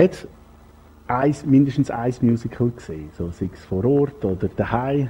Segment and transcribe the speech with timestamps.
[0.00, 0.28] hat
[1.06, 5.08] eins, mindestens ein Musical gesehen, so sei es vor Ort oder daheim.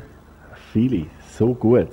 [0.72, 1.88] Viele, so gut.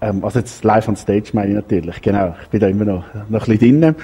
[0.00, 2.34] Ähm, also jetzt live on stage meine ich natürlich, genau.
[2.42, 3.94] Ich bin da immer noch, noch ein bisschen drin.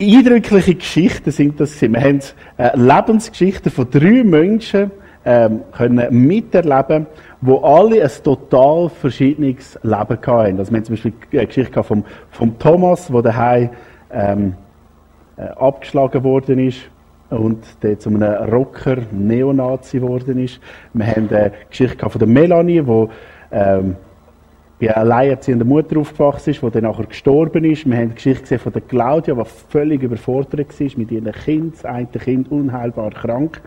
[0.00, 1.80] Eindrückliche Geschichten sind das.
[1.80, 2.20] Wir haben
[2.56, 4.90] äh, Lebensgeschichten von drei Menschen
[5.24, 7.06] ähm, können miterleben,
[7.40, 10.58] wo alle ein total verschiedenes Leben hatten.
[10.58, 13.70] Also wir haben zum Beispiel eine Geschichte vom, vom Thomas, der daheim
[14.10, 14.63] ähm, äh,
[15.36, 16.80] abgeschlagen worden ist
[17.30, 20.60] und der zu einem Rocker, Neonazi geworden ist.
[20.92, 23.08] Wir haben eine Geschichte von der Melanie, die
[23.50, 23.96] ähm,
[24.80, 27.88] bei einer alleinerziehenden Mutter aufgewachsen ist, die dann nachher gestorben ist.
[27.88, 31.74] Wir haben die Geschichte gesehen von der Claudia, die völlig überfordert war mit ihrem Kind,
[31.74, 33.60] das eine Kind unheilbar krank.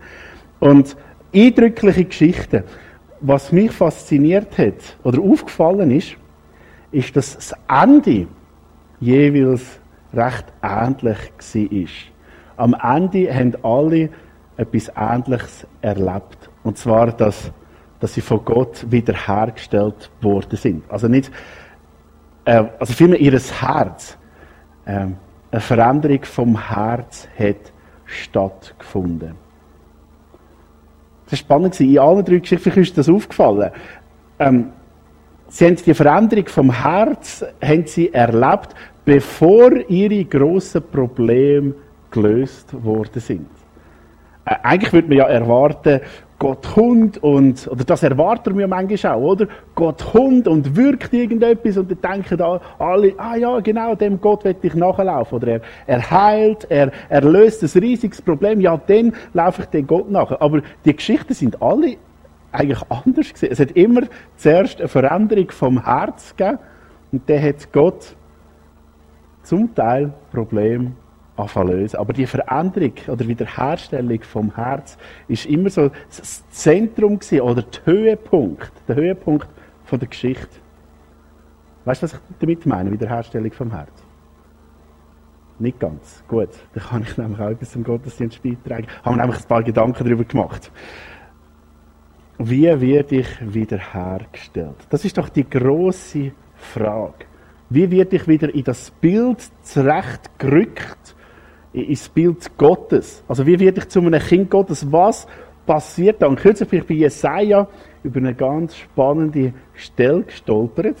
[0.60, 0.96] Und
[1.34, 2.64] eindrückliche Geschichten.
[3.20, 6.16] Was mich fasziniert hat oder aufgefallen ist,
[6.92, 8.28] ist, dass das Ende
[9.00, 9.77] jeweils
[10.12, 11.18] recht ähnlich
[12.56, 12.64] war.
[12.64, 14.10] Am Ende haben alle
[14.56, 16.50] etwas Ähnliches erlebt.
[16.64, 17.52] Und zwar, dass,
[18.00, 20.90] dass sie von Gott wiederhergestellt worden sind.
[20.90, 21.30] Also nicht,
[22.44, 24.18] äh, also vielmehr ihr Herz.
[24.84, 25.06] Äh,
[25.50, 27.72] eine Veränderung vom Herz hat
[28.04, 29.34] stattgefunden.
[31.24, 31.80] Das war spannend.
[31.80, 33.70] In allen drei Geschichten ist das aufgefallen.
[34.38, 34.72] Ähm,
[35.48, 38.74] sie haben die Veränderung vom Herz haben sie erlebt,
[39.08, 41.72] bevor ihre grossen Probleme
[42.10, 43.48] gelöst worden sind.
[44.44, 46.00] Äh, eigentlich würde man ja erwarten,
[46.38, 49.46] Gott kommt und, oder das erwarten wir manchmal auch, oder?
[49.74, 52.38] Gott kommt und wirkt irgendetwas und dann denken
[52.78, 55.36] alle, ah ja, genau, dem Gott wird ich nachlaufen.
[55.36, 59.86] Oder er, er heilt, er, er löst ein riesiges Problem, ja, dann laufe ich dem
[59.86, 60.38] Gott nach.
[60.38, 61.96] Aber die Geschichten sind alle
[62.52, 63.48] eigentlich anders gewesen.
[63.52, 64.02] Es hat immer
[64.36, 66.58] zuerst eine Veränderung vom Herz gegeben
[67.10, 68.17] und dann hat Gott
[69.48, 70.92] zum Teil Probleme
[71.64, 71.96] lösen.
[71.96, 77.86] Aber die Veränderung oder Wiederherstellung vom Herz ist immer so das Zentrum gewesen, oder der
[77.86, 79.48] Höhepunkt, der Höhepunkt
[79.84, 80.56] von der Geschichte.
[81.84, 82.92] Weißt du, was ich damit meine?
[82.92, 83.92] Wiederherstellung vom Herz?
[85.58, 86.22] Nicht ganz.
[86.28, 88.86] Gut, da kann ich nämlich auch etwas zum Gottesdienst beitragen.
[89.02, 90.70] Haben wir nämlich ein paar Gedanken darüber gemacht.
[92.38, 94.76] Wie werde ich wiederhergestellt?
[94.90, 97.24] Das ist doch die große Frage.
[97.70, 101.14] Wie werde ich wieder in das Bild zurechtgerückt,
[101.72, 103.22] ins Bild Gottes?
[103.28, 104.90] Also wie werde ich zu einem Kind Gottes?
[104.90, 105.26] Was
[105.66, 106.28] passiert da?
[106.28, 107.68] Und kürzlich bin ich bei Jesaja
[108.02, 110.96] über eine ganz spannende Stelle gestolpert.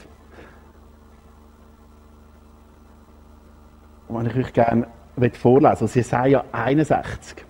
[4.08, 4.86] Und ich euch gerne
[5.32, 7.44] vorlesen aus Jesaja 61.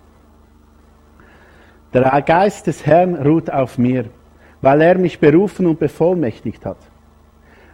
[1.93, 4.05] Der Geist des Herrn ruht auf mir,
[4.61, 6.78] weil er mich berufen und bevollmächtigt hat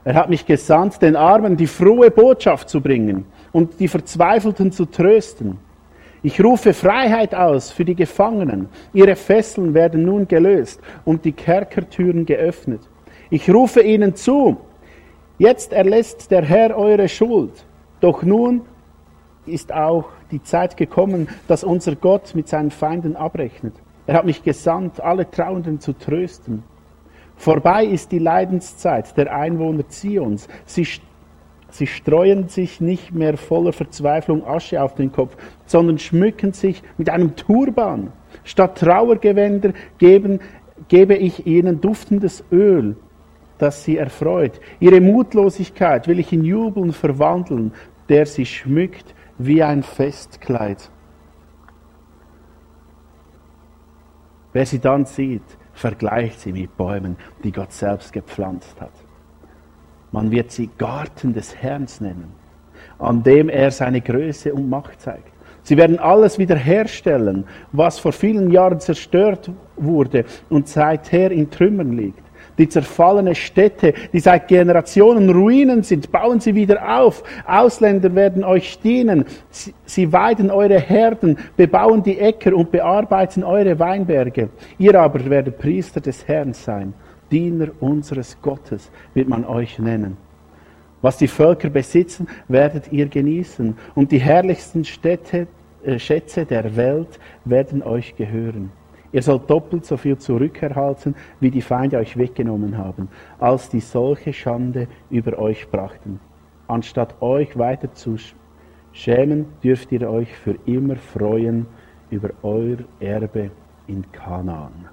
[0.05, 4.85] er hat mich gesandt, den Armen die frohe Botschaft zu bringen und die Verzweifelten zu
[4.85, 5.59] trösten.
[6.23, 8.69] Ich rufe Freiheit aus für die Gefangenen.
[8.93, 12.81] Ihre Fesseln werden nun gelöst und die Kerkertüren geöffnet.
[13.31, 14.59] Ich rufe ihnen zu,
[15.39, 17.65] jetzt erlässt der Herr eure Schuld.
[18.01, 18.63] Doch nun
[19.47, 23.75] ist auch die Zeit gekommen, dass unser Gott mit seinen Feinden abrechnet.
[24.07, 26.63] Er hat mich gesandt, alle Trauenden zu trösten
[27.45, 30.49] Vorbei ist die Leidenszeit der Einwohner Zions.
[30.65, 30.89] Sie,
[31.69, 37.11] sie streuen sich nicht mehr voller Verzweiflung Asche auf den Kopf, sondern schmücken sich mit
[37.11, 38.13] einem Turban.
[38.45, 40.41] Statt Trauergewänder geben,
[40.89, 42.97] gebe ich ihnen duftendes Öl,
[43.59, 44.59] das sie erfreut.
[44.81, 47.73] Ihre Mutlosigkeit will ich in Jubeln verwandeln,
[48.09, 50.91] der sie schmückt wie ein Festkleid.
[54.55, 55.43] Wer sie dann sieht,
[55.75, 58.93] vergleicht sie mit Bäumen, die Gott selbst gepflanzt hat.
[60.13, 62.33] Man wird sie Garten des Herrn nennen,
[62.99, 65.33] an dem er seine Größe und Macht zeigt.
[65.63, 72.24] Sie werden alles wiederherstellen, was vor vielen Jahren zerstört wurde und seither in Trümmern liegt
[72.59, 77.23] die zerfallene Städte, die seit Generationen Ruinen sind, bauen sie wieder auf.
[77.47, 79.25] Ausländer werden euch dienen.
[79.85, 84.49] Sie weiden eure Herden, bebauen die Äcker und bearbeiten eure Weinberge.
[84.79, 86.95] Ihr aber werdet Priester des Herrn sein.
[87.31, 90.17] Diener unseres Gottes wird man euch nennen.
[91.03, 93.77] Was die Völker besitzen, werdet ihr genießen.
[93.95, 95.47] Und die herrlichsten Städte,
[95.85, 98.71] äh, Schätze der Welt werden euch gehören.
[99.15, 103.09] Ihr sollt doppelt so viel zurückerhalten, wie die Feinde euch weggenommen haben,
[103.39, 106.19] als die solche Schande über euch brachten.
[106.67, 108.17] Anstatt euch weiter zu
[108.91, 111.67] schämen, dürft ihr euch für immer freuen
[112.11, 113.53] über euer Erbe
[113.87, 114.89] in Kanaan.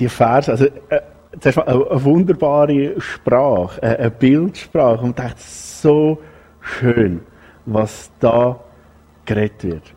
[0.00, 1.00] Die Vers, also äh,
[1.44, 6.18] eine, wunderbare Sprache, eine Bildsprache und dachte so
[6.60, 7.20] schön,
[7.66, 8.58] was da
[9.26, 9.94] geredet wird.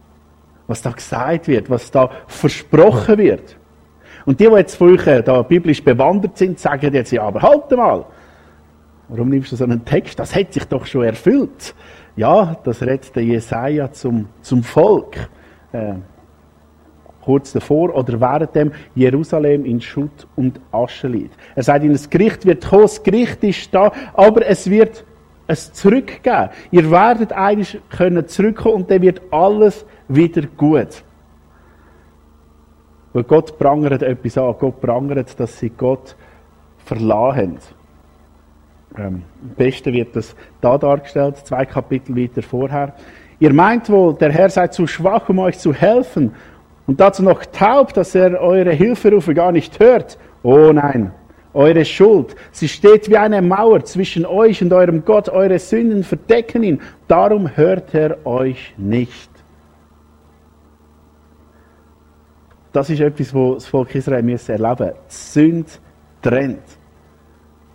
[0.67, 3.57] Was da gesagt wird, was da versprochen wird.
[4.25, 7.71] Und die, die jetzt von euch da biblisch bewandert sind, sagen jetzt, ja, aber halt
[7.71, 8.05] mal.
[9.07, 10.19] Warum nimmst du so einen Text?
[10.19, 11.73] Das hat sich doch schon erfüllt.
[12.15, 15.15] Ja, das redet der Jesaja zum, zum Volk.
[15.71, 15.95] Äh,
[17.21, 21.35] kurz davor oder während dem Jerusalem in Schutt und Asche liegt.
[21.55, 25.05] Er sagt ihnen, das Gericht wird kommen, das Gericht ist da, aber es wird
[25.49, 26.49] es zurückgeben.
[26.71, 31.03] Ihr werdet eigentlich können zurückkommen und dann wird alles wieder gut.
[33.13, 34.55] Weil Gott prangert etwas an.
[34.59, 36.15] Gott prangert, dass sie Gott
[36.85, 37.57] verlassen.
[38.97, 42.93] Ähm, am besten wird das da dargestellt, zwei Kapitel weiter vorher.
[43.39, 46.33] Ihr meint wohl, der Herr sei zu schwach, um euch zu helfen
[46.85, 50.17] und dazu noch taub, dass er eure Hilferufe gar nicht hört.
[50.43, 51.11] Oh nein,
[51.53, 56.63] eure Schuld, sie steht wie eine Mauer zwischen euch und eurem Gott, eure Sünden verdecken
[56.63, 59.29] ihn, darum hört er euch nicht.
[62.71, 65.33] Das ist etwas, was das Volk Israel erleben muss.
[65.33, 65.69] Sünde
[66.21, 66.79] trennt.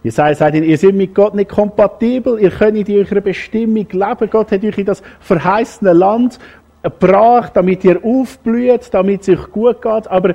[0.05, 4.31] Jesaja sagt ihnen, ihr seid mit Gott nicht kompatibel, ihr könnt in eurer Bestimmung leben.
[4.31, 6.39] Gott hat euch in das verheißene Land
[6.83, 10.07] gebracht, damit ihr aufblüht, damit es euch gut geht.
[10.09, 10.35] Aber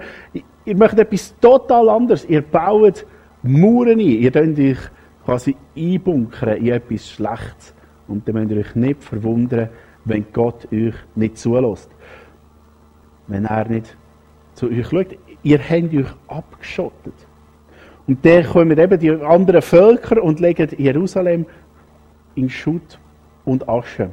[0.65, 2.25] ihr möchtet etwas total anderes.
[2.25, 3.05] Ihr baut
[3.43, 3.99] Mauern ein.
[3.99, 4.77] Ihr könnt euch
[5.25, 7.73] quasi einbunkern in etwas Schlechtes.
[8.07, 9.69] Und dann müsst ihr euch nicht verwundern,
[10.05, 11.89] wenn Gott euch nicht zulässt.
[13.27, 13.95] Wenn er nicht
[14.55, 15.17] zu euch schaut.
[15.43, 17.13] Ihr habt euch abgeschottet.
[18.07, 21.45] Und dann kommen eben die anderen Völker und legen Jerusalem
[22.35, 22.99] in Schutt
[23.45, 24.09] und Asche.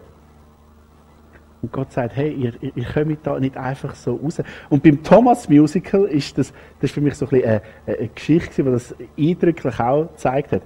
[1.66, 4.40] Und Gott sagt, hey, ihr, ihr kommt da nicht einfach so raus.
[4.70, 8.62] Und beim Thomas Musical ist das, das ist für mich so ein eine, eine Geschichte,
[8.62, 10.62] die das eindrücklich auch gezeigt hat.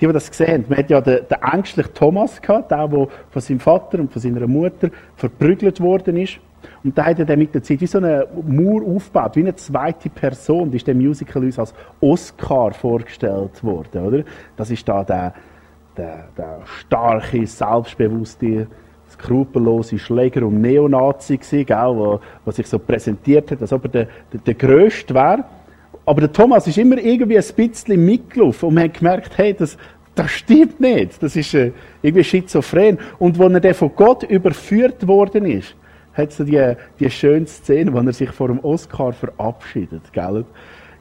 [0.00, 3.08] Die, die das gesehen haben, man hat ja den, den ängstlichen Thomas gehabt, der, der
[3.30, 6.38] von seinem Vater und von seiner Mutter verprügelt worden ist.
[6.84, 9.56] Und da hat er dann mit der Zeit wie so eine Mauer aufgebaut, wie eine
[9.56, 10.70] zweite Person.
[10.70, 14.22] Da ist der Musical uns als Oscar vorgestellt worden, oder?
[14.56, 15.34] Das ist da der,
[15.96, 18.68] der, der starke, selbstbewusste,
[19.18, 24.08] skrupellose Schläger und Neonazi gewesen, gell, der, sich so präsentiert hat, als ob er der,
[24.32, 25.44] der, der Größte wäre.
[26.06, 29.76] Aber der Thomas ist immer irgendwie ein bisschen mitgelaufen und man hat gemerkt, hey, das,
[30.14, 31.22] das stimmt nicht.
[31.22, 31.72] Das ist äh,
[32.02, 32.98] irgendwie schizophren.
[33.18, 35.74] Und als er dann von Gott überführt worden ist,
[36.14, 40.44] hat so die, die schöne Szene, wo er sich vor dem Oscar verabschiedet, gell?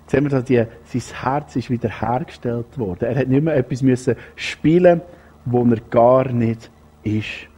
[0.03, 3.05] Jetzt haben wir da die, sein Herz ist wieder hergestellt worden.
[3.05, 5.01] Er hat nicht mehr etwas müssen spielen,
[5.43, 6.69] wo er gar nicht
[7.03, 7.49] ist.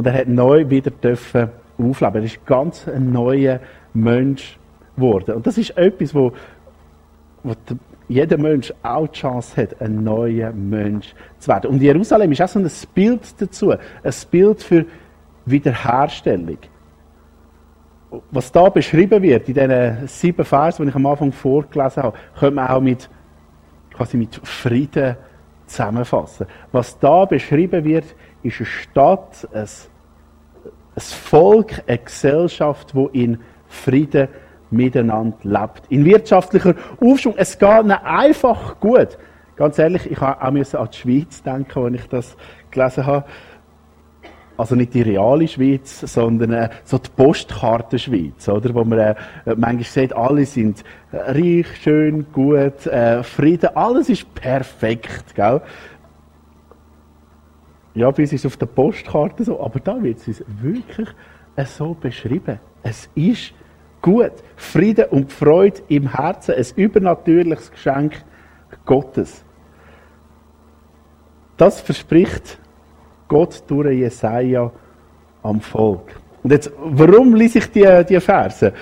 [0.00, 2.14] Und er hat neu wieder dürfen aufleben.
[2.14, 3.60] Er ist ganz ein neuer
[3.92, 4.58] Mensch
[4.96, 5.34] geworden.
[5.34, 6.32] Und das ist etwas, wo,
[7.42, 7.52] wo
[8.08, 11.70] jeder Mensch auch die Chance hat, ein neuer Mensch zu werden.
[11.70, 13.72] Und Jerusalem ist auch so ein Bild dazu.
[13.72, 14.86] Ein Bild für
[15.44, 16.56] Wiederherstellung.
[18.30, 22.54] Was da beschrieben wird, in diesen sieben Versen, die ich am Anfang vorgelesen habe, könnte
[22.54, 23.10] man auch mit,
[23.92, 25.18] quasi mit Frieden
[25.66, 26.46] zusammenfassen.
[26.72, 28.06] Was da beschrieben wird,
[28.42, 29.68] ist eine Stadt, ein,
[31.00, 33.38] ein Volk, eine Gesellschaft, wo in
[33.68, 34.28] Frieden
[34.70, 35.82] miteinander lebt.
[35.88, 37.34] In wirtschaftlicher Aufschwung.
[37.36, 39.18] Es geht ihnen einfach gut.
[39.56, 42.36] Ganz ehrlich, ich habe auch an die Schweiz denken, als ich das
[42.70, 43.24] gelesen habe.
[44.56, 48.74] Also nicht die reale Schweiz, sondern äh, so die Postkarte Schweiz, oder?
[48.74, 49.14] Wo man äh,
[49.56, 55.62] manchmal sieht, alle sind äh, reich, schön, gut, äh, Frieden, alles ist perfekt, gell?
[57.94, 61.08] Ja, bis ist auf der Postkarte so, aber da wird es wirklich
[61.56, 62.60] äh, so beschrieben.
[62.82, 63.52] Es ist
[64.00, 64.32] gut.
[64.56, 68.24] Frieden und Freude im Herzen, ein übernatürliches Geschenk
[68.84, 69.44] Gottes.
[71.56, 72.58] Das verspricht
[73.28, 74.70] Gott durch Jesaja
[75.42, 76.14] am Volk.
[76.42, 78.72] Und jetzt, warum lese ich die, die Verse?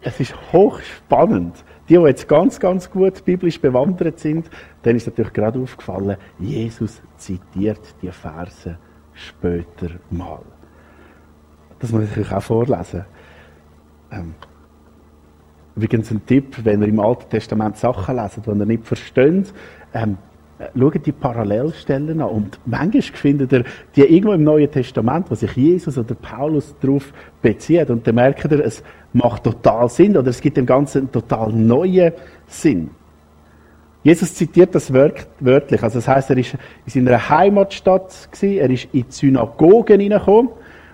[0.00, 1.54] Es ist hochspannend.
[1.88, 4.50] Die, die jetzt ganz, ganz gut biblisch bewandert sind,
[4.84, 8.76] denen ist natürlich gerade aufgefallen, Jesus zitiert die Verse
[9.14, 10.42] später mal.
[11.78, 13.04] Das muss ich euch auch vorlesen.
[14.10, 14.34] Ähm,
[15.76, 19.52] übrigens ein Tipp, wenn ihr im Alten Testament Sachen lesen, die ihr nicht versteht,
[19.94, 20.18] ähm,
[20.76, 22.28] schaut die Parallelstellen an.
[22.28, 27.12] Und manchmal findet ihr die irgendwo im Neuen Testament, wo sich Jesus oder Paulus darauf
[27.42, 27.90] bezieht.
[27.90, 31.52] Und dann merkt ihr, es macht total Sinn oder es gibt dem Ganzen einen total
[31.52, 32.12] neuen
[32.46, 32.90] Sinn.
[34.02, 35.82] Jesus zitiert das wörtlich.
[35.82, 40.52] Also das heißt, er ist in seiner Heimatstadt gewesen, er ist in die Synagogen hineingekommen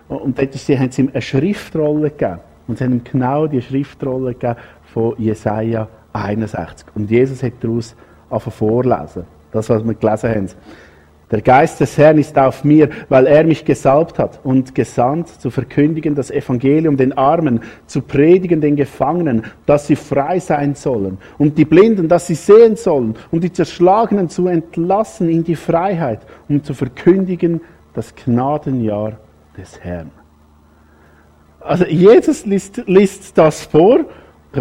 [0.09, 2.41] und dort haben sie ihm eine Schriftrolle gegeben.
[2.67, 4.57] Und sie haben ihm genau die Schriftrolle gegeben
[4.93, 6.87] von Jesaja 61.
[6.95, 7.95] Und Jesus hat daraus
[8.31, 9.25] vorlesen.
[9.55, 10.49] Das, was wir gelesen haben.
[11.31, 15.51] Der Geist des Herrn ist auf mir, weil er mich gesalbt hat und gesandt, zu
[15.51, 21.57] verkündigen das Evangelium den Armen, zu predigen den Gefangenen, dass sie frei sein sollen, und
[21.57, 26.63] die Blinden, dass sie sehen sollen, und die Zerschlagenen zu entlassen in die Freiheit, um
[26.63, 27.61] zu verkündigen
[27.95, 29.19] das Gnadenjahr
[29.57, 30.11] des Herrn.
[31.61, 34.01] Also Jesus liest, liest das vor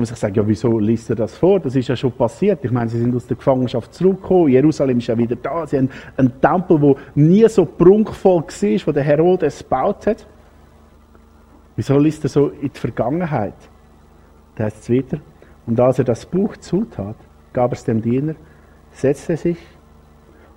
[0.05, 1.59] sich sagen, ja, wieso liest er das vor?
[1.59, 2.63] Das ist ja schon passiert.
[2.63, 4.49] Ich meine, sie sind aus der Gefangenschaft zurückgekommen.
[4.49, 5.65] Jerusalem ist ja wieder da.
[5.65, 10.27] Sie haben einen Tempel, der nie so prunkvoll war, wo der Herodes gebaut hat.
[11.75, 13.55] Wieso liest er so in die Vergangenheit?
[14.55, 15.19] Da heißt es weiter.
[15.65, 17.15] Und als er das Buch zutat,
[17.53, 18.35] gab er es dem Diener,
[18.91, 19.57] setzte sich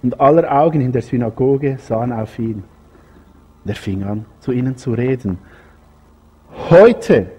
[0.02, 2.64] und aller Augen in der Synagoge sahen auf ihn.
[3.64, 5.38] Und er fing an, zu ihnen zu reden.
[6.70, 7.30] Heute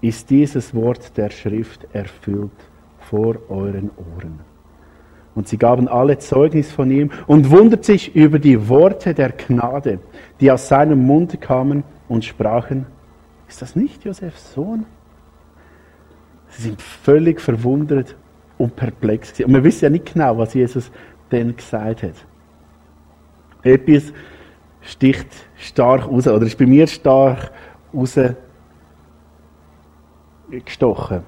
[0.00, 2.50] ist dieses Wort der Schrift erfüllt
[2.98, 4.40] vor euren Ohren.
[5.34, 9.98] Und sie gaben alle Zeugnis von ihm und wundert sich über die Worte der Gnade,
[10.40, 12.86] die aus seinem Mund kamen und sprachen,
[13.48, 14.86] ist das nicht Josefs Sohn?
[16.48, 18.16] Sie sind völlig verwundert
[18.58, 19.38] und perplex.
[19.40, 20.90] Und wir wissen ja nicht genau, was Jesus
[21.30, 22.14] denn gesagt hat.
[23.62, 24.12] Etwas
[24.80, 27.50] sticht stark raus, oder ist bei mir stark
[27.92, 28.18] raus
[30.50, 31.18] gestochen.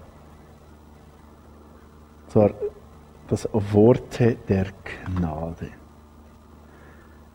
[2.24, 2.50] Und zwar
[3.28, 5.68] das Worte der Gnade.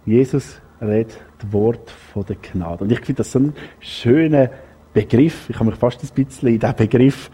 [0.05, 2.83] Jesus redet das Wort von der Gnade.
[2.83, 4.49] Und ich finde das so ein schöner
[4.93, 5.49] Begriff.
[5.49, 7.31] Ich habe mich fast ein bisschen in diesen Begriff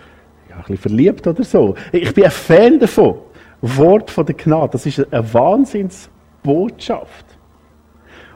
[0.49, 1.75] ja, ein bisschen verliebt oder so.
[1.91, 3.19] Ich bin ein Fan davon.
[3.61, 4.69] Wort von der Gnade.
[4.73, 7.25] Das ist eine Wahnsinnsbotschaft.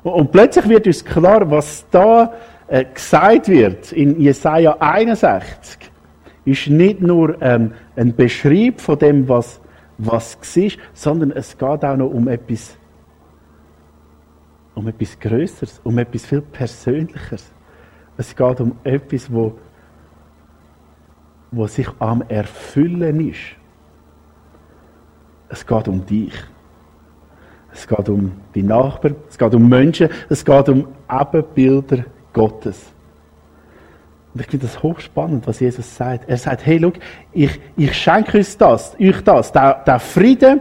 [0.03, 2.33] Und plötzlich wird uns klar, was da
[2.67, 5.92] äh, gesagt wird in Jesaja 61
[6.45, 9.61] ist nicht nur ähm, ein Beschrieb von dem, was,
[9.97, 12.77] was war, sondern es geht auch noch um etwas,
[14.75, 17.51] um etwas Größeres, um etwas viel Persönlicheres.
[18.17, 19.57] Es geht um etwas, wo,
[21.51, 23.55] wo sich am Erfüllen ist.
[25.49, 26.33] Es geht um dich.
[27.71, 32.92] Es geht um die Nachbarn, es geht um Menschen, es geht um Ebenbilder Gottes.
[34.33, 36.27] Und ich finde das hochspannend, was Jesus sagt.
[36.27, 36.95] Er sagt, hey, look,
[37.33, 40.59] ich, ich schenke euch das, euch das, der, der Frieden,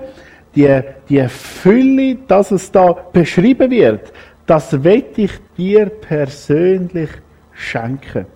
[0.55, 4.13] die, die Fülle, dass es da beschrieben wird,
[4.45, 7.09] das will ich dir persönlich
[7.53, 8.27] schenken.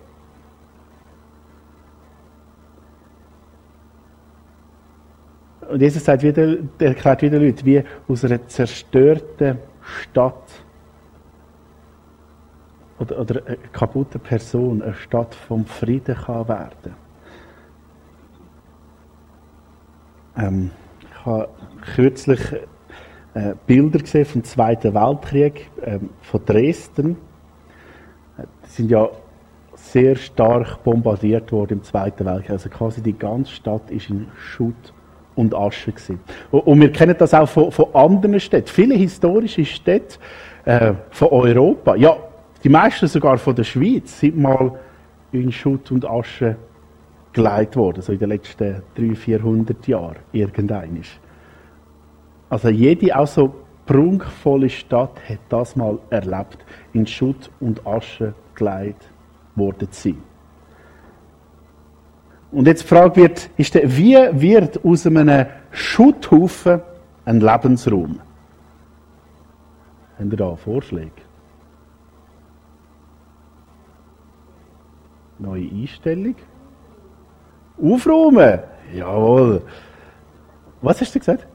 [5.69, 10.46] Und Jesus sagt wieder, erklärt wieder Leute, wie aus einer zerstörten Stadt
[12.99, 16.95] oder, oder eine kaputte Person eine Stadt vom Frieden kann werden
[20.37, 21.49] ähm, Ich habe
[21.95, 22.41] kürzlich
[23.33, 27.17] äh, Bilder gesehen vom Zweiten Weltkrieg äh, von Dresden.
[28.65, 29.09] Die sind ja
[29.75, 32.51] sehr stark bombardiert worden im Zweiten Weltkrieg.
[32.51, 34.93] Also quasi die ganze Stadt ist in Schutt
[35.35, 36.19] und Asche gewesen.
[36.51, 38.67] Und, und wir kennen das auch von, von anderen Städten.
[38.67, 40.17] Viele historische Städte
[40.65, 41.95] äh, von Europa.
[41.95, 42.17] Ja,
[42.67, 44.77] die meisten sogar von der Schweiz sind mal
[45.31, 46.57] in Schutt und Asche
[47.31, 51.01] geleitet worden, so in den letzten 300, 400 Jahren, irgendein
[52.49, 53.55] Also jede auch so
[53.85, 56.57] prunkvolle Stadt hat das mal erlebt,
[56.91, 59.11] in Schutt und Asche geleitet
[59.55, 60.17] worden zu sein.
[62.51, 66.81] Und jetzt die Frage wird, ist der, wie wird aus einem Schutthaufen
[67.23, 68.19] ein Lebensraum?
[70.19, 71.26] Haben ihr da Vorschläge?
[75.39, 76.35] Neue Einstellung.
[77.81, 78.59] Aufräumen.
[78.93, 79.61] Jawohl.
[80.81, 81.47] Was hast du gesagt?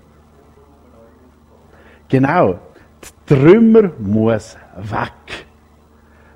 [2.08, 2.58] Genau.
[3.02, 5.46] Die Trümmer muss weg.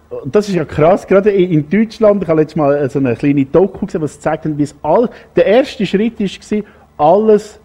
[0.09, 3.45] Und das ist ja krass, gerade in Deutschland, ich habe letztes Mal so eine kleine
[3.45, 6.63] Doku gesehen, was zeigt, wie es all, der erste Schritt war,
[6.97, 7.61] alles,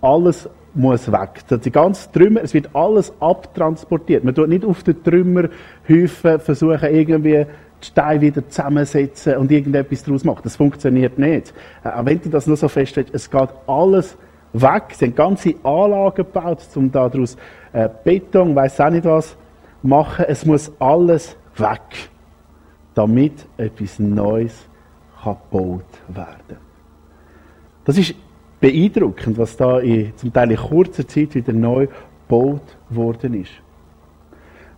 [0.00, 1.42] alles muss weg.
[1.64, 4.24] Die ganze Trümmer, es wird alles abtransportiert.
[4.24, 7.46] Man tut nicht auf den Trümmerhäufen versuchen, irgendwie
[7.82, 10.40] die Steine wieder zusammensetzen und irgendetwas daraus machen.
[10.44, 11.52] Das funktioniert nicht.
[11.84, 14.16] Äh, auch wenn du das nur so feststellst, es geht alles
[14.52, 14.84] weg.
[14.92, 17.36] Sie haben ganze Anlagen gebaut, um daraus
[17.72, 19.36] äh, Beton, weiß auch nicht was,
[19.82, 20.24] machen.
[20.28, 22.10] Es muss alles weg,
[22.94, 24.66] damit etwas Neues
[25.22, 26.58] gebaut werden.
[27.84, 28.14] Das ist
[28.60, 31.86] beeindruckend, was da in zum Teil in kurzer Zeit wieder neu
[32.26, 33.52] gebaut worden ist.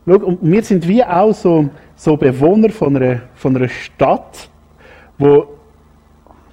[0.09, 4.49] Schau, und wir sind wie auch so, so Bewohner von einer, von einer Stadt,
[5.19, 5.49] wo,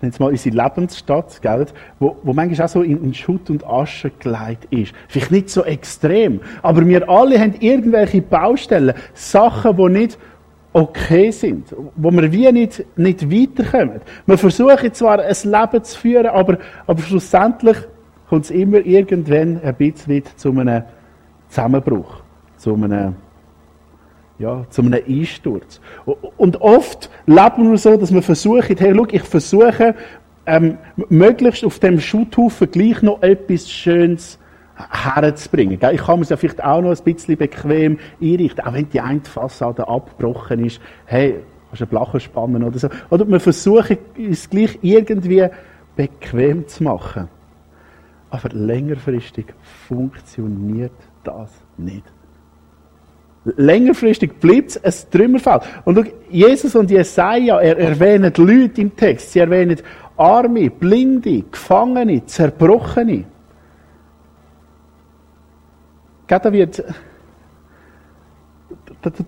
[0.01, 1.65] es mal unsere Lebensstadt, gell,
[1.99, 4.93] wo, wo manchmal auch so in, in Schutt und Asche gelegt ist.
[5.07, 10.17] Vielleicht nicht so extrem, aber wir alle haben irgendwelche Baustellen, Sachen, die nicht
[10.73, 14.01] okay sind, wo wir wie nicht, nicht weiterkommen.
[14.25, 17.77] Wir versuchen zwar ein Leben zu führen, aber, aber schlussendlich
[18.27, 20.83] kommt es immer irgendwann ein bisschen zu einem
[21.47, 22.21] Zusammenbruch,
[22.57, 23.15] zu einem,
[24.37, 25.79] ja, zu einem Einsturz.
[26.37, 29.95] Und oft leben wir so, dass wir versuchen, hey, schau, ich versuche,
[30.45, 30.77] ähm,
[31.09, 34.37] möglichst auf dem Schutthaufen gleich noch etwas Schönes
[34.75, 35.79] herzubringen.
[35.93, 38.99] Ich kann mir es ja vielleicht auch noch ein bisschen bequem einrichten, auch wenn die
[38.99, 40.81] eine Fassade abgebrochen ist.
[41.05, 41.39] Hey,
[41.69, 42.89] kannst du ein Blachen spannen oder so.
[43.09, 45.47] Oder wir versuchen, es gleich irgendwie
[45.95, 47.29] bequem zu machen.
[48.29, 49.45] Aber längerfristig
[49.87, 50.91] funktioniert
[51.23, 52.03] das nicht.
[53.45, 55.61] Längerfristig bleibt es ein Trümmerfeld.
[55.85, 59.31] Und schau, Jesus und Jesaja, er erwähnen Leute im Text.
[59.31, 59.77] Sie erwähnen
[60.17, 63.25] Arme, Blinde, Gefangene, Zerbrochene.
[66.27, 66.83] Da wird,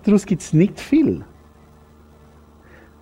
[0.04, 1.24] daraus gibt es nicht viel.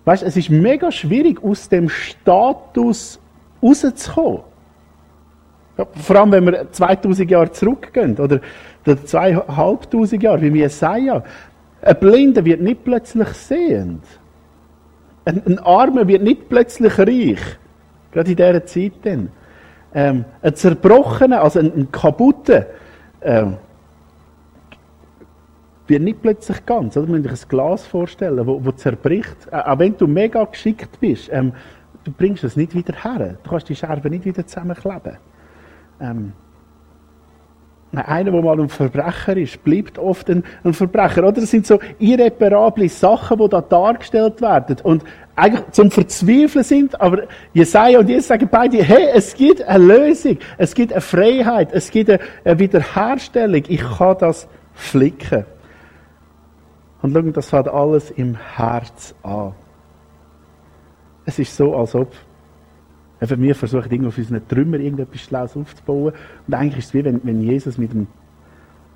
[0.04, 3.18] Weißt, es ist mega schwierig, aus dem Status
[3.62, 4.42] rauszukommen.
[5.76, 8.40] Vor allem, wenn wir 2000 Jahre zurückgehen, oder,
[8.94, 11.22] 2500 Jahre, wie Jesaja.
[11.82, 14.04] Ein Blinder wird nicht plötzlich sehend.
[15.24, 17.40] Ein, ein Armer wird nicht plötzlich reich.
[18.12, 19.30] Gerade in dieser Zeit dann.
[19.92, 22.66] Ähm, ein Zerbrochener, also ein, ein Kaputter,
[23.22, 23.56] ähm,
[25.86, 26.96] wird nicht plötzlich ganz.
[26.96, 27.06] Oder?
[27.06, 29.36] Man muss sich ein Glas vorstellen, wo, wo zerbricht.
[29.50, 31.52] Äh, auch wenn du mega geschickt bist, ähm,
[32.04, 33.36] du bringst es nicht wieder her.
[33.42, 35.18] Du kannst die Scherben nicht wieder zusammenkleben.
[36.00, 36.32] Ähm,
[37.92, 41.24] einer, der mal ein Verbrecher ist, bleibt oft ein, ein Verbrecher.
[41.26, 44.76] Oder es sind so irreparable Sachen, die da dargestellt werden.
[44.82, 49.84] Und eigentlich zum Verzweifeln sind, aber Jesaja und Jesus sagen beide, hey, es gibt eine
[49.84, 55.44] Lösung, es gibt eine Freiheit, es gibt eine Wiederherstellung, ich kann das flicken.
[57.02, 59.52] Und schauen, das fängt alles im Herz an.
[61.26, 62.12] Es ist so, als ob
[63.20, 66.12] eben wir versuchen, irgendwie auf unseren Trümmern irgendetwas Schlaues aufzubauen.
[66.46, 68.06] Und eigentlich ist es wie wenn, wenn Jesus mit dem,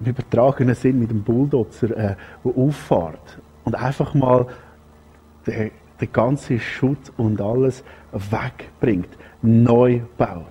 [0.00, 4.46] im übertragenen Sinn, mit dem Bulldozer äh, auffährt und einfach mal
[5.46, 9.08] den, den ganzen Schutt und alles wegbringt,
[9.42, 10.46] neu baut.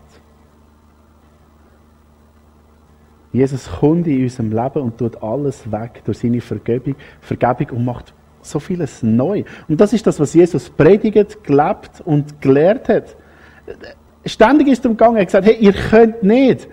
[3.31, 8.13] Jesus kommt in unserem Leben und tut alles weg durch seine Vergebung, Vergebung und macht
[8.41, 9.43] so vieles neu.
[9.67, 13.15] Und das ist das, was Jesus predigt, gelebt und gelehrt hat.
[14.25, 16.67] Ständig ist er umgegangen, er hat gesagt, hey, ihr könnt nicht.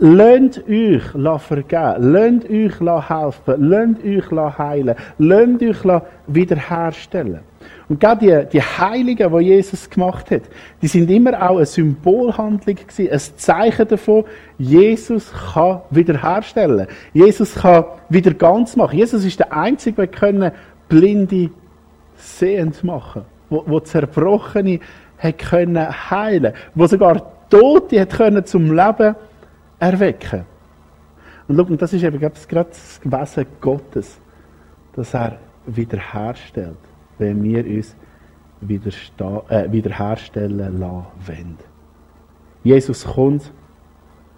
[0.00, 1.02] Lasst euch
[1.42, 7.40] vergeben, lasst euch helfen, lasst euch heilen, lasst euch wiederherstellen.
[7.88, 10.42] Und gerade die, die Heiligen, die Jesus gemacht hat,
[10.82, 14.24] die sind immer auch eine Symbolhandlung gewesen, ein Zeichen davon,
[14.58, 16.86] Jesus kann wiederherstellen.
[17.14, 18.98] Jesus kann wieder ganz machen.
[18.98, 20.52] Jesus ist der Einzige, der können
[20.88, 21.50] Blinde
[22.16, 24.80] sehend machen, wo, wo Zerbrochene
[25.18, 29.14] hat können heilen, wo sogar Tote hat können zum Leben
[29.78, 30.44] erwecken.
[31.46, 32.34] Und schau, das ist eben gerade
[32.70, 34.18] das Wesen Gottes,
[34.94, 36.76] dass er wiederherstellt
[37.18, 37.96] wenn wir uns
[38.70, 41.58] äh, wiederherstellen lassen
[42.64, 43.52] Jesus kommt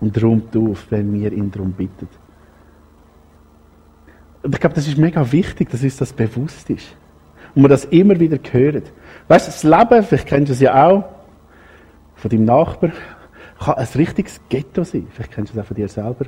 [0.01, 2.09] und räumt auf, wenn wir ihn darum bitten.
[4.43, 6.97] Und ich glaube, das ist mega wichtig, dass uns das bewusst ist.
[7.55, 8.93] Und man das immer wieder hört.
[9.31, 11.05] Weißt du, das Leben, vielleicht kennst du es ja auch,
[12.17, 12.91] von deinem Nachbar,
[13.61, 15.07] kann ein richtiges Ghetto sein.
[15.13, 16.25] Vielleicht kennst du es auch von dir selber.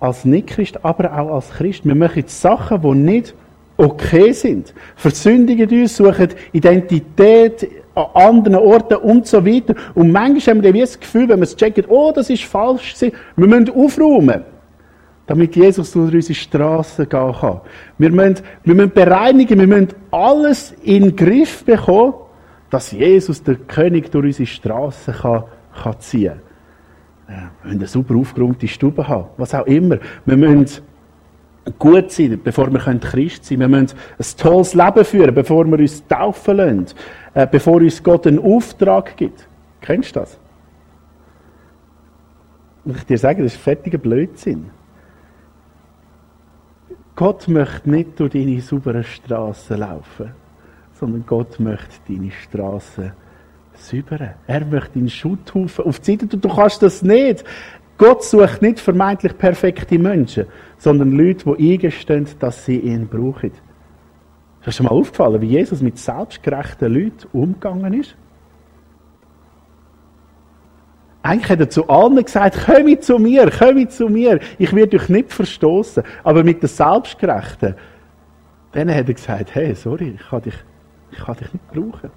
[0.00, 1.84] Als Nicht-Christ, aber auch als Christ.
[1.84, 3.34] Wir machen Sachen, die nicht
[3.76, 4.72] okay sind.
[4.96, 9.74] Versündigen uns, suchen Identität an anderen Orten und so weiter.
[9.94, 13.12] Und manchmal haben wir das Gefühl, wenn wir es checken, oh, das ist falsch, wir
[13.46, 14.42] müssen aufräumen.
[15.26, 17.60] Damit Jesus durch unsere Straßen gehen kann.
[17.98, 22.14] Wir müssen, wir müssen bereinigen, wir müssen alles in den Griff bekommen,
[22.70, 25.44] dass Jesus, der König, durch unsere Straßen kann,
[25.82, 26.40] kann ziehen kann.
[27.28, 29.98] Wir müssen eine super aufgeräumte Stube haben, was auch immer.
[30.26, 30.82] Wir müssen
[31.78, 33.72] gut sein, bevor wir Christ sein können.
[33.72, 36.86] Wir müssen ein tolles Leben führen, bevor wir uns taufen lassen,
[37.34, 39.46] äh, bevor uns Gott einen Auftrag gibt.
[39.80, 40.38] Kennst du das?
[42.84, 44.70] Und ich dir sagen, das ist fertiger Blödsinn.
[47.22, 50.32] Gott möchte nicht durch deine sauberen Straßen laufen,
[50.92, 53.12] sondern Gott möchte deine Straßen
[53.74, 54.30] säubern.
[54.48, 56.36] Er möchte deinen Schutthaufen auf die Seite.
[56.36, 57.44] Du kannst das nicht.
[57.96, 60.46] Gott sucht nicht vermeintlich perfekte Menschen,
[60.78, 63.52] sondern Leute, die eingestehen, dass sie ihn brauchen.
[63.52, 68.16] Ist dir schon mal aufgefallen, wie Jesus mit selbstgerechten Leuten umgegangen ist?
[71.22, 75.08] Eigentlich hat er zu allen gesagt, komm zu mir, komm zu mir, ich werde euch
[75.08, 76.02] nicht verstoßen.
[76.24, 77.76] Aber mit den Selbstgerechten,
[78.74, 80.54] denen hat er gesagt, hey, sorry, ich kann dich,
[81.12, 82.10] ich kann dich nicht brauchen.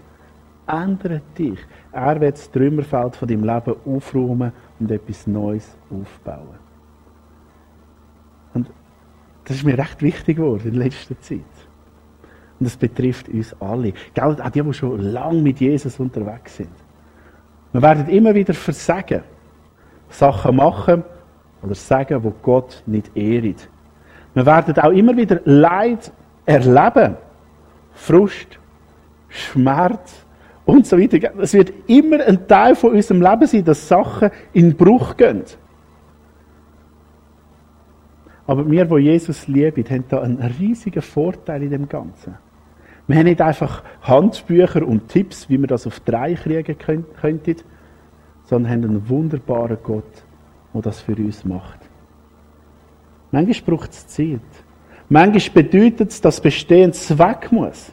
[0.68, 1.60] Ändere dich.
[1.92, 6.58] Er wird das Trümmerfeld von deinem Leben aufräumen und etwas Neues aufbauen.
[8.56, 8.72] Und
[9.44, 11.42] das ist mir recht wichtig geworden in letzter Zeit.
[12.60, 13.94] Und das betrifft uns alle.
[14.16, 16.85] Gell, auch die, die schon lange mit Jesus unterwegs sind.
[17.76, 19.22] Wir werden immer wieder versagen.
[20.08, 21.04] Sachen machen
[21.62, 23.68] oder sagen, wo Gott nicht ehrt.
[24.34, 26.10] Wir werden auch immer wieder Leid
[26.46, 27.18] erleben.
[27.92, 28.60] Frust,
[29.28, 30.26] Schmerz
[30.64, 31.38] und so weiter.
[31.38, 35.44] Es wird immer ein Teil von unserem Leben sein, dass Sachen in Bruch gehen.
[38.48, 42.38] Aber wir, die Jesus lieben, haben da einen riesigen Vorteil in dem Ganzen.
[43.08, 46.76] Wir haben nicht einfach Handbücher und Tipps, wie wir das auf drei kriegen
[47.22, 47.56] könnten,
[48.46, 50.24] sondern haben einen wunderbaren Gott,
[50.74, 51.80] der das für uns macht.
[53.32, 54.40] Manchmal braucht es Zeit.
[55.10, 57.92] Manchmal bedeutet es, dass Bestehendes weg muss.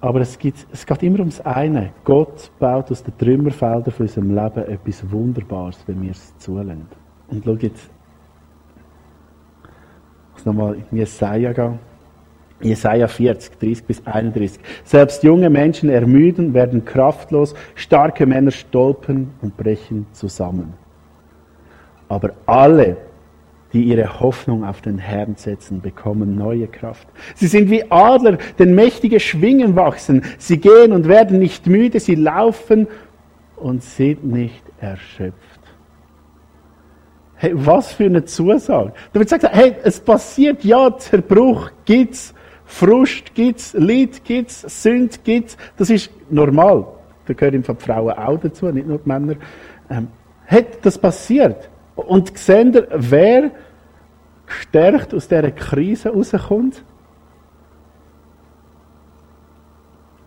[0.00, 1.92] Aber es, gibt, es geht immer ums eine.
[2.04, 6.88] Gott baut aus den Trümmerfeldern von unserem Leben etwas Wunderbares, wenn wir es zulassen.
[7.28, 7.88] Und schau jetzt,
[9.62, 11.78] ich muss nochmal in Jesaja gehen.
[12.62, 14.60] Jesaja 40, 30 bis 31.
[14.84, 20.74] Selbst junge Menschen ermüden, werden kraftlos, starke Männer stolpern und brechen zusammen.
[22.08, 22.96] Aber alle,
[23.72, 27.08] die ihre Hoffnung auf den Herrn setzen, bekommen neue Kraft.
[27.34, 30.22] Sie sind wie Adler, denn mächtige Schwingen wachsen.
[30.38, 32.86] Sie gehen und werden nicht müde, sie laufen
[33.56, 35.60] und sind nicht erschöpft.
[37.36, 38.92] Hey, was für eine Zusage.
[39.12, 42.34] Da wird gesagt, hey, es passiert, ja, Zerbruch gibt's,
[42.72, 45.58] Frust gibt's, Leid gibt's, Sünd gibt's.
[45.76, 46.86] Das ist normal.
[47.26, 49.34] Da gehören die Frauen auch dazu, nicht nur die Männer.
[49.90, 50.08] Ähm,
[50.46, 51.68] hey, das passiert.
[51.94, 53.50] Und seht ihr, wer
[54.46, 56.82] gestärkt aus dieser Krise rauskommt?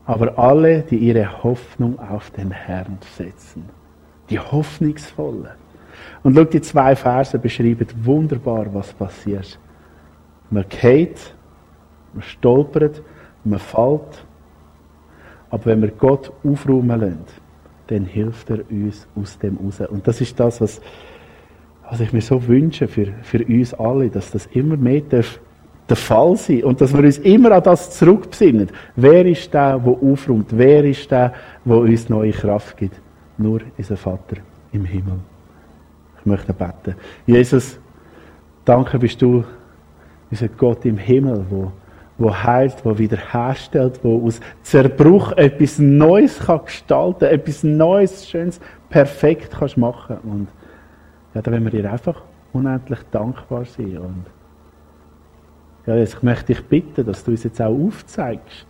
[0.05, 3.67] Aber alle, die ihre Hoffnung auf den Herrn setzen.
[4.29, 5.57] Die Hoffnungsvollen.
[6.21, 9.59] Und schau, die zwei Verse beschreiben wunderbar, was passiert.
[10.51, 11.33] Man geht,
[12.15, 13.03] man stolpert,
[13.43, 14.25] man fällt.
[15.51, 17.25] Aber wenn wir Gott aufräumen lassen,
[17.87, 19.79] dann hilft er uns aus dem raus.
[19.81, 20.81] Und das ist das, was
[21.89, 25.39] was ich mir so wünsche für, für uns alle, dass das immer mehr darf,
[25.87, 28.69] der Fall sein und dass wir uns immer an das zurückbesinnen.
[28.95, 30.47] Wer ist der, der aufräumt?
[30.49, 32.99] Wer ist der, der uns neue Kraft gibt?
[33.37, 34.37] Nur unser Vater
[34.71, 35.19] im Himmel.
[36.19, 36.95] Ich möchte beten.
[37.27, 37.77] Jesus,
[38.63, 39.43] danke bist du
[40.31, 41.71] unser Gott im Himmel, wo,
[42.17, 49.55] wo heilt, wo wiederherstellt, wo aus Zerbruch etwas Neues kann gestalten, etwas Neues, Schönes, perfekt
[49.57, 50.17] kannst machen.
[50.23, 50.47] Und
[51.33, 52.21] ja, da wollen wir dir einfach
[52.53, 53.97] unendlich dankbar sein.
[53.97, 54.25] Und
[55.85, 58.65] ja, jetzt möchte ich bitten, dass du uns jetzt auch aufzeigst,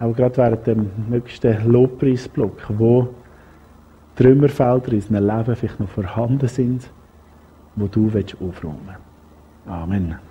[0.00, 3.08] auch gerade während dem nächsten Lobpreisblock, wo
[4.16, 6.90] Trümmerfelder in unserem Leben vielleicht noch vorhanden sind,
[7.76, 9.00] wo du aufräumen willst.
[9.66, 10.25] Amen.